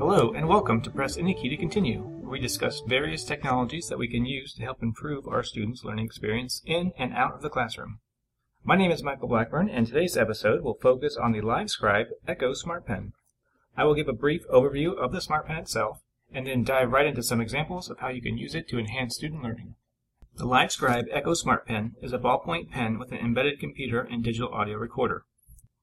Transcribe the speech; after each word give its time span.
Hello, 0.00 0.32
and 0.32 0.48
welcome 0.48 0.80
to 0.80 0.90
Press 0.90 1.18
Any 1.18 1.34
Key 1.34 1.50
to 1.50 1.58
Continue, 1.58 2.00
where 2.00 2.30
we 2.30 2.40
discuss 2.40 2.80
various 2.80 3.22
technologies 3.22 3.88
that 3.88 3.98
we 3.98 4.08
can 4.08 4.24
use 4.24 4.54
to 4.54 4.62
help 4.62 4.82
improve 4.82 5.28
our 5.28 5.42
students' 5.42 5.84
learning 5.84 6.06
experience 6.06 6.62
in 6.64 6.94
and 6.96 7.12
out 7.12 7.34
of 7.34 7.42
the 7.42 7.50
classroom. 7.50 7.98
My 8.64 8.76
name 8.76 8.90
is 8.90 9.02
Michael 9.02 9.28
Blackburn, 9.28 9.68
and 9.68 9.86
today's 9.86 10.16
episode 10.16 10.62
will 10.62 10.78
focus 10.80 11.18
on 11.18 11.32
the 11.32 11.42
LiveScribe 11.42 12.06
Echo 12.26 12.54
Smart 12.54 12.86
Pen. 12.86 13.12
I 13.76 13.84
will 13.84 13.94
give 13.94 14.08
a 14.08 14.14
brief 14.14 14.48
overview 14.48 14.96
of 14.96 15.12
the 15.12 15.20
Smart 15.20 15.46
Pen 15.46 15.58
itself, 15.58 16.00
and 16.32 16.46
then 16.46 16.64
dive 16.64 16.92
right 16.92 17.06
into 17.06 17.22
some 17.22 17.42
examples 17.42 17.90
of 17.90 17.98
how 17.98 18.08
you 18.08 18.22
can 18.22 18.38
use 18.38 18.54
it 18.54 18.68
to 18.68 18.78
enhance 18.78 19.16
student 19.16 19.42
learning. 19.42 19.74
The 20.34 20.46
LiveScribe 20.46 21.08
Echo 21.12 21.34
Smart 21.34 21.66
Pen 21.66 21.96
is 22.00 22.14
a 22.14 22.18
ballpoint 22.18 22.70
pen 22.70 22.98
with 22.98 23.12
an 23.12 23.18
embedded 23.18 23.60
computer 23.60 24.00
and 24.00 24.24
digital 24.24 24.48
audio 24.48 24.78
recorder. 24.78 25.26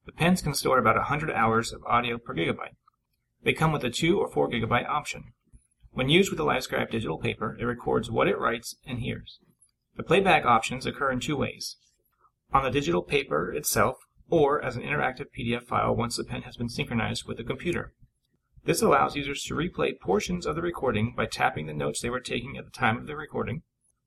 The 0.07 0.11
pens 0.11 0.41
can 0.41 0.55
store 0.55 0.79
about 0.79 0.95
100 0.95 1.29
hours 1.29 1.71
of 1.71 1.83
audio 1.85 2.17
per 2.17 2.33
gigabyte. 2.33 2.73
They 3.43 3.53
come 3.53 3.71
with 3.71 3.83
a 3.83 3.89
2 3.89 4.19
or 4.19 4.29
4 4.29 4.49
gigabyte 4.49 4.87
option. 4.87 5.33
When 5.91 6.09
used 6.09 6.29
with 6.29 6.37
the 6.37 6.45
LiveScribe 6.45 6.91
digital 6.91 7.17
paper, 7.17 7.57
it 7.59 7.65
records 7.65 8.11
what 8.11 8.27
it 8.27 8.37
writes 8.37 8.75
and 8.85 8.99
hears. 8.99 9.39
The 9.95 10.03
playback 10.03 10.45
options 10.45 10.85
occur 10.85 11.11
in 11.11 11.19
two 11.19 11.35
ways. 11.35 11.77
On 12.53 12.63
the 12.63 12.69
digital 12.69 13.01
paper 13.01 13.51
itself, 13.51 13.97
or 14.29 14.61
as 14.61 14.75
an 14.75 14.83
interactive 14.83 15.27
PDF 15.37 15.63
file 15.63 15.95
once 15.95 16.17
the 16.17 16.23
pen 16.23 16.43
has 16.43 16.57
been 16.57 16.69
synchronized 16.69 17.25
with 17.27 17.37
the 17.37 17.43
computer. 17.43 17.93
This 18.65 18.81
allows 18.81 19.15
users 19.15 19.43
to 19.43 19.55
replay 19.55 19.99
portions 19.99 20.45
of 20.45 20.55
the 20.55 20.61
recording 20.61 21.13
by 21.15 21.25
tapping 21.25 21.67
the 21.67 21.73
notes 21.73 22.01
they 22.01 22.09
were 22.09 22.19
taking 22.19 22.57
at 22.57 22.65
the 22.65 22.71
time 22.71 22.97
of 22.97 23.07
the 23.07 23.15
recording, 23.15 23.63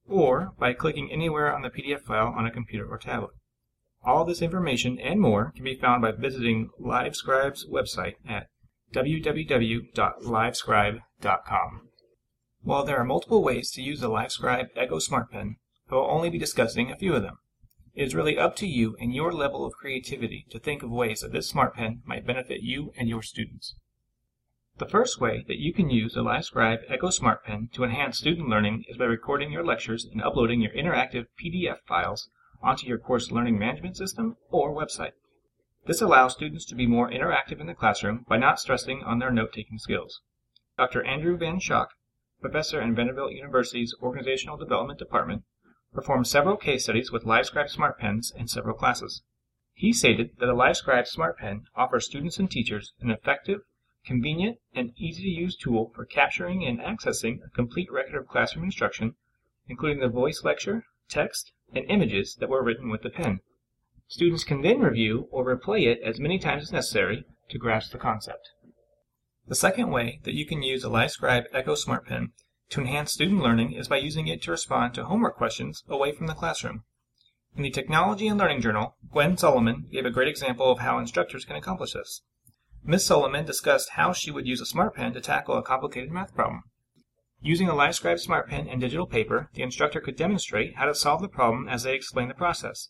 or 0.06 0.52
by 0.58 0.74
clicking 0.74 1.10
anywhere 1.10 1.54
on 1.54 1.62
the 1.62 1.70
PDF 1.70 2.02
file 2.02 2.34
on 2.36 2.46
a 2.46 2.50
computer 2.50 2.86
or 2.86 2.98
tablet. 2.98 3.30
All 4.04 4.24
this 4.24 4.42
information 4.42 4.98
and 4.98 5.20
more 5.20 5.52
can 5.54 5.64
be 5.64 5.74
found 5.74 6.02
by 6.02 6.12
visiting 6.12 6.70
LiveScribe's 6.80 7.66
website 7.66 8.14
at 8.28 8.48
www.livescribe.com. 8.92 11.88
While 12.62 12.84
there 12.84 12.98
are 12.98 13.04
multiple 13.04 13.42
ways 13.42 13.70
to 13.70 13.82
use 13.82 14.00
the 14.00 14.10
LiveScribe 14.10 14.68
Echo 14.76 14.98
Smart 14.98 15.30
Pen, 15.30 15.56
I 15.90 15.94
will 15.94 16.10
only 16.10 16.30
be 16.30 16.38
discussing 16.38 16.90
a 16.90 16.96
few 16.96 17.14
of 17.14 17.22
them. 17.22 17.38
It 17.94 18.04
is 18.04 18.14
really 18.14 18.38
up 18.38 18.56
to 18.56 18.66
you 18.66 18.96
and 19.00 19.14
your 19.14 19.32
level 19.32 19.64
of 19.64 19.72
creativity 19.72 20.46
to 20.50 20.58
think 20.58 20.82
of 20.82 20.90
ways 20.90 21.20
that 21.20 21.32
this 21.32 21.48
smart 21.48 21.74
pen 21.74 22.02
might 22.04 22.26
benefit 22.26 22.62
you 22.62 22.92
and 22.96 23.08
your 23.08 23.22
students. 23.22 23.74
The 24.78 24.88
first 24.88 25.20
way 25.20 25.44
that 25.48 25.58
you 25.58 25.72
can 25.72 25.90
use 25.90 26.14
the 26.14 26.22
LiveScribe 26.22 26.82
Echo 26.88 27.10
Smart 27.10 27.44
Pen 27.44 27.68
to 27.74 27.84
enhance 27.84 28.18
student 28.18 28.48
learning 28.48 28.84
is 28.88 28.96
by 28.96 29.04
recording 29.04 29.52
your 29.52 29.64
lectures 29.64 30.04
and 30.04 30.22
uploading 30.22 30.60
your 30.60 30.72
interactive 30.72 31.26
PDF 31.38 31.78
files 31.86 32.28
onto 32.62 32.86
your 32.86 32.98
course 32.98 33.30
learning 33.30 33.58
management 33.58 33.96
system 33.96 34.36
or 34.50 34.74
website. 34.74 35.12
This 35.86 36.02
allows 36.02 36.34
students 36.34 36.66
to 36.66 36.74
be 36.74 36.86
more 36.86 37.10
interactive 37.10 37.58
in 37.58 37.66
the 37.66 37.74
classroom 37.74 38.26
by 38.28 38.36
not 38.36 38.60
stressing 38.60 39.02
on 39.02 39.18
their 39.18 39.30
note-taking 39.30 39.78
skills. 39.78 40.20
Dr. 40.76 41.02
Andrew 41.04 41.36
Van 41.38 41.58
Schaack, 41.58 41.88
professor 42.40 42.80
in 42.80 42.94
Vanderbilt 42.94 43.32
University's 43.32 43.94
Organizational 44.02 44.58
Development 44.58 44.98
Department, 44.98 45.44
performed 45.92 46.26
several 46.26 46.56
case 46.56 46.84
studies 46.84 47.10
with 47.10 47.24
LiveScribe 47.24 47.70
Smart 47.70 47.98
Pens 47.98 48.32
in 48.36 48.46
several 48.46 48.76
classes. 48.76 49.22
He 49.72 49.92
stated 49.92 50.36
that 50.38 50.50
a 50.50 50.54
LiveScribe 50.54 51.06
Smart 51.06 51.38
Pen 51.38 51.64
offers 51.74 52.04
students 52.04 52.38
and 52.38 52.50
teachers 52.50 52.92
an 53.00 53.10
effective, 53.10 53.62
convenient, 54.04 54.58
and 54.74 54.92
easy-to-use 54.98 55.56
tool 55.56 55.92
for 55.94 56.04
capturing 56.04 56.64
and 56.64 56.78
accessing 56.78 57.38
a 57.42 57.50
complete 57.50 57.90
record 57.90 58.16
of 58.16 58.28
classroom 58.28 58.64
instruction, 58.64 59.14
including 59.66 60.00
the 60.00 60.08
voice 60.08 60.44
lecture, 60.44 60.84
text, 61.08 61.52
and 61.74 61.84
images 61.90 62.36
that 62.36 62.50
were 62.50 62.62
written 62.62 62.90
with 62.90 63.02
the 63.02 63.10
pen. 63.10 63.40
Students 64.10 64.42
can 64.42 64.62
then 64.62 64.80
review 64.80 65.28
or 65.30 65.44
replay 65.44 65.86
it 65.86 66.00
as 66.02 66.18
many 66.18 66.36
times 66.36 66.64
as 66.64 66.72
necessary 66.72 67.26
to 67.48 67.58
grasp 67.58 67.92
the 67.92 67.98
concept. 67.98 68.50
The 69.46 69.54
second 69.54 69.92
way 69.92 70.18
that 70.24 70.34
you 70.34 70.44
can 70.44 70.64
use 70.64 70.82
a 70.82 70.88
LiveScribe 70.88 71.44
Echo 71.52 71.76
Smart 71.76 72.08
Pen 72.08 72.32
to 72.70 72.80
enhance 72.80 73.12
student 73.12 73.40
learning 73.40 73.72
is 73.72 73.86
by 73.86 73.98
using 73.98 74.26
it 74.26 74.42
to 74.42 74.50
respond 74.50 74.94
to 74.94 75.04
homework 75.04 75.36
questions 75.36 75.84
away 75.88 76.10
from 76.10 76.26
the 76.26 76.34
classroom. 76.34 76.82
In 77.54 77.62
the 77.62 77.70
Technology 77.70 78.26
and 78.26 78.36
Learning 78.36 78.60
Journal, 78.60 78.96
Gwen 79.12 79.36
Solomon 79.36 79.86
gave 79.92 80.04
a 80.04 80.10
great 80.10 80.26
example 80.26 80.72
of 80.72 80.80
how 80.80 80.98
instructors 80.98 81.44
can 81.44 81.54
accomplish 81.54 81.92
this. 81.92 82.22
Ms. 82.82 83.06
Solomon 83.06 83.44
discussed 83.44 83.90
how 83.90 84.12
she 84.12 84.32
would 84.32 84.48
use 84.48 84.60
a 84.60 84.66
smart 84.66 84.96
pen 84.96 85.14
to 85.14 85.20
tackle 85.20 85.56
a 85.56 85.62
complicated 85.62 86.10
math 86.10 86.34
problem. 86.34 86.64
Using 87.40 87.68
a 87.68 87.74
LiveScribe 87.74 88.18
smart 88.18 88.48
pen 88.48 88.66
and 88.66 88.80
digital 88.80 89.06
paper, 89.06 89.50
the 89.54 89.62
instructor 89.62 90.00
could 90.00 90.16
demonstrate 90.16 90.74
how 90.74 90.86
to 90.86 90.96
solve 90.96 91.22
the 91.22 91.28
problem 91.28 91.68
as 91.68 91.84
they 91.84 91.94
explain 91.94 92.26
the 92.26 92.34
process. 92.34 92.88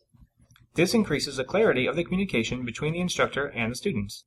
This 0.75 0.95
increases 0.95 1.37
the 1.37 1.45
clarity 1.45 1.87
of 1.87 1.97
the 1.97 2.05
communication 2.05 2.65
between 2.65 2.93
the 2.93 3.01
instructor 3.01 3.47
and 3.47 3.73
the 3.73 3.77
students. 3.77 4.25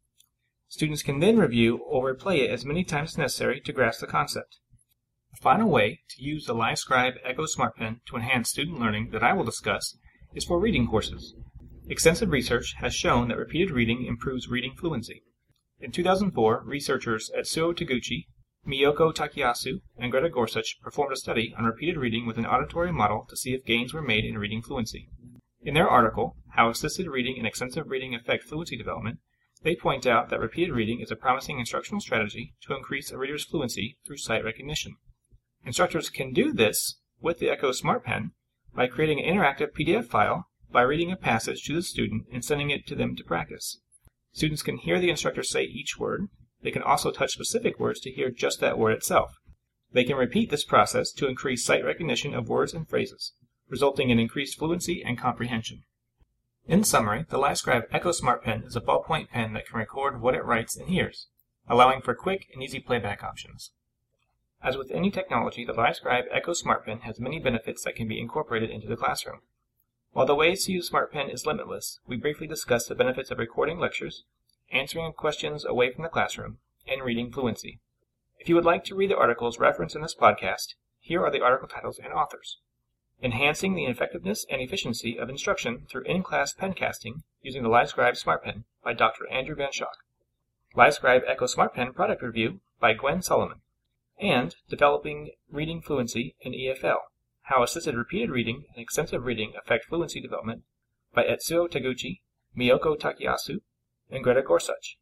Students 0.67 1.01
can 1.01 1.19
then 1.19 1.37
review 1.37 1.77
or 1.77 2.13
replay 2.13 2.39
it 2.39 2.49
as 2.49 2.65
many 2.65 2.83
times 2.83 3.11
as 3.11 3.17
necessary 3.17 3.61
to 3.61 3.71
grasp 3.71 4.01
the 4.01 4.07
concept. 4.07 4.57
The 5.31 5.41
final 5.41 5.69
way 5.69 6.01
to 6.09 6.23
use 6.23 6.45
the 6.45 6.53
LiveScribe 6.53 7.17
Echo 7.23 7.45
Smart 7.45 7.77
Pen 7.77 8.01
to 8.07 8.17
enhance 8.17 8.49
student 8.49 8.79
learning 8.79 9.11
that 9.11 9.23
I 9.23 9.33
will 9.33 9.45
discuss 9.45 9.97
is 10.33 10.43
for 10.43 10.59
reading 10.59 10.85
courses. 10.85 11.33
Extensive 11.87 12.29
research 12.29 12.73
has 12.79 12.93
shown 12.93 13.29
that 13.29 13.37
repeated 13.37 13.71
reading 13.71 14.05
improves 14.05 14.47
reading 14.47 14.75
fluency. 14.75 15.23
In 15.79 15.91
2004, 15.91 16.63
researchers 16.65 17.29
at 17.31 17.45
Etsuo 17.45 17.73
Taguchi, 17.73 18.27
Miyoko 18.67 19.13
Takayasu, 19.13 19.81
and 19.97 20.11
Greta 20.11 20.29
Gorsuch 20.29 20.79
performed 20.81 21.13
a 21.13 21.17
study 21.17 21.53
on 21.57 21.65
repeated 21.65 21.97
reading 21.97 22.25
with 22.25 22.37
an 22.37 22.45
auditory 22.45 22.91
model 22.91 23.25
to 23.29 23.37
see 23.37 23.53
if 23.53 23.65
gains 23.65 23.93
were 23.93 24.01
made 24.01 24.25
in 24.25 24.37
reading 24.37 24.61
fluency. 24.61 25.09
In 25.65 25.75
their 25.75 25.87
article, 25.87 26.35
How 26.55 26.69
Assisted 26.69 27.07
Reading 27.07 27.37
and 27.37 27.47
Extensive 27.47 27.87
Reading 27.87 28.13
Affect 28.13 28.43
Fluency 28.43 28.75
Development, 28.75 29.19
they 29.61 29.77
point 29.77 30.05
out 30.05 30.27
that 30.27 30.41
repeated 30.41 30.73
reading 30.73 30.99
is 30.99 31.09
a 31.09 31.15
promising 31.15 31.57
instructional 31.57 32.01
strategy 32.01 32.53
to 32.63 32.75
increase 32.75 33.11
a 33.11 33.17
reader's 33.17 33.45
fluency 33.45 33.97
through 34.05 34.17
sight 34.17 34.43
recognition. 34.43 34.97
Instructors 35.65 36.09
can 36.09 36.33
do 36.33 36.51
this 36.51 36.99
with 37.21 37.39
the 37.39 37.49
Echo 37.49 37.71
Smart 37.71 38.03
Pen 38.03 38.31
by 38.75 38.87
creating 38.87 39.21
an 39.21 39.37
interactive 39.37 39.71
PDF 39.71 40.05
file 40.05 40.49
by 40.69 40.81
reading 40.81 41.13
a 41.13 41.15
passage 41.15 41.63
to 41.63 41.75
the 41.75 41.81
student 41.81 42.25
and 42.29 42.43
sending 42.43 42.69
it 42.69 42.85
to 42.87 42.95
them 42.95 43.15
to 43.15 43.23
practice. 43.23 43.79
Students 44.33 44.63
can 44.63 44.79
hear 44.79 44.99
the 44.99 45.09
instructor 45.09 45.43
say 45.43 45.63
each 45.63 45.97
word. 45.97 46.27
They 46.61 46.71
can 46.71 46.83
also 46.83 47.09
touch 47.09 47.31
specific 47.31 47.79
words 47.79 48.01
to 48.01 48.11
hear 48.11 48.31
just 48.31 48.59
that 48.59 48.77
word 48.77 48.91
itself. 48.91 49.37
They 49.93 50.03
can 50.03 50.17
repeat 50.17 50.49
this 50.49 50.65
process 50.65 51.13
to 51.13 51.27
increase 51.29 51.63
sight 51.63 51.85
recognition 51.85 52.33
of 52.33 52.49
words 52.49 52.73
and 52.73 52.85
phrases 52.85 53.31
resulting 53.69 54.09
in 54.09 54.19
increased 54.19 54.57
fluency 54.57 55.03
and 55.03 55.17
comprehension. 55.17 55.83
In 56.65 56.83
summary, 56.83 57.25
the 57.29 57.37
LiveScribe 57.37 57.87
Echo 57.91 58.11
Smart 58.11 58.43
Pen 58.43 58.63
is 58.63 58.75
a 58.75 58.81
ballpoint 58.81 59.29
pen 59.29 59.53
that 59.53 59.67
can 59.67 59.79
record 59.79 60.21
what 60.21 60.35
it 60.35 60.45
writes 60.45 60.77
and 60.77 60.87
hears, 60.87 61.27
allowing 61.67 62.01
for 62.01 62.15
quick 62.15 62.47
and 62.53 62.63
easy 62.63 62.79
playback 62.79 63.23
options. 63.23 63.71
As 64.61 64.77
with 64.77 64.91
any 64.91 65.11
technology, 65.11 65.65
the 65.65 65.73
LiveScribe 65.73 66.23
Echo 66.31 66.53
Smart 66.53 66.85
Pen 66.85 66.99
has 67.01 67.19
many 67.19 67.39
benefits 67.39 67.83
that 67.83 67.97
can 67.97 68.07
be 68.07 68.19
incorporated 68.19 68.69
into 68.69 68.87
the 68.87 68.95
classroom. 68.95 69.41
While 70.13 70.25
the 70.25 70.35
ways 70.35 70.63
to 70.65 70.71
use 70.71 70.87
Smart 70.87 71.11
Pen 71.11 71.29
is 71.29 71.45
limitless, 71.45 71.99
we 72.07 72.15
briefly 72.15 72.47
discussed 72.47 72.87
the 72.87 72.95
benefits 72.95 73.29
of 73.29 73.39
recording 73.39 73.77
lectures, 73.77 74.23
answering 74.71 75.11
questions 75.13 75.65
away 75.65 75.91
from 75.91 76.03
the 76.03 76.09
classroom, 76.09 76.59
and 76.87 77.03
reading 77.03 77.31
fluency. 77.31 77.79
If 78.39 78.47
you 78.47 78.55
would 78.55 78.63
like 78.63 78.85
to 78.85 78.95
read 78.95 79.09
the 79.09 79.17
articles 79.17 79.59
referenced 79.59 79.95
in 79.95 80.01
this 80.01 80.15
podcast, 80.15 80.75
here 80.99 81.25
are 81.25 81.31
the 81.31 81.41
article 81.41 81.67
titles 81.67 81.99
and 81.99 82.13
authors. 82.13 82.59
Enhancing 83.21 83.75
the 83.75 83.85
Effectiveness 83.85 84.45
and 84.49 84.61
Efficiency 84.61 85.17
of 85.17 85.29
Instruction 85.29 85.85
Through 85.89 86.03
In-Class 86.03 86.55
Pencasting 86.55 87.23
Using 87.41 87.63
the 87.63 87.69
LiveScribe 87.69 88.17
Smart 88.17 88.43
Pen 88.43 88.65
by 88.83 88.93
Dr. 88.93 89.29
Andrew 89.29 89.55
Van 89.55 89.71
Schaack. 89.71 89.95
LiveScribe 90.75 91.21
Echo 91.27 91.45
Smart 91.45 91.73
Pen 91.73 91.93
Product 91.93 92.21
Review 92.21 92.59
by 92.79 92.93
Gwen 92.93 93.21
Solomon. 93.21 93.61
And 94.19 94.55
Developing 94.69 95.31
Reading 95.51 95.81
Fluency 95.81 96.35
in 96.41 96.53
EFL. 96.53 96.99
How 97.43 97.63
Assisted 97.63 97.95
Repeated 97.95 98.29
Reading 98.29 98.65
and 98.73 98.81
Extensive 98.81 99.25
Reading 99.25 99.53
Affect 99.57 99.85
Fluency 99.85 100.19
Development 100.21 100.63
by 101.13 101.23
Etsuo 101.23 101.69
Taguchi, 101.69 102.21
Miyoko 102.57 102.97
Takayasu, 102.97 103.59
and 104.09 104.23
Greta 104.23 104.41
Gorsuch. 104.41 104.97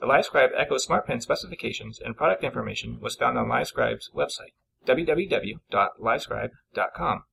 The 0.00 0.06
LiveScribe 0.06 0.50
Echo 0.56 0.78
Smart 0.78 1.06
Pen 1.06 1.20
specifications 1.20 2.00
and 2.00 2.16
product 2.16 2.42
information 2.42 2.98
was 3.00 3.14
found 3.14 3.38
on 3.38 3.46
LiveScribe's 3.46 4.10
website, 4.14 4.54
www.livescribe.com. 4.86 7.24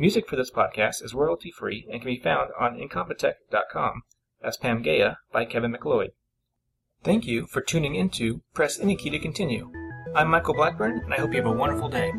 Music 0.00 0.26
for 0.26 0.36
this 0.36 0.50
podcast 0.50 1.04
is 1.04 1.12
royalty 1.12 1.50
free 1.50 1.86
and 1.92 2.00
can 2.00 2.10
be 2.10 2.18
found 2.18 2.50
on 2.58 2.74
incompetech.com 2.74 4.00
as 4.42 4.56
"Pam 4.56 4.82
Pamgaea 4.82 5.16
by 5.30 5.44
Kevin 5.44 5.72
MacLeod. 5.72 6.12
Thank 7.04 7.26
you 7.26 7.46
for 7.46 7.60
tuning 7.60 7.96
into 7.96 8.40
Press 8.54 8.80
Any 8.80 8.96
Key 8.96 9.10
to 9.10 9.18
Continue. 9.18 9.70
I'm 10.14 10.28
Michael 10.28 10.54
Blackburn, 10.54 11.00
and 11.04 11.12
I 11.12 11.18
hope 11.18 11.32
you 11.32 11.42
have 11.42 11.52
a 11.52 11.52
wonderful 11.52 11.90
day. 11.90 12.14